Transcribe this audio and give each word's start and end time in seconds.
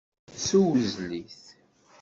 Ssewzel-it. 0.37 1.41